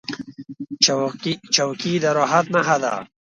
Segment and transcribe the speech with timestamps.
[1.55, 2.93] چوکۍ د راحت نښه ده.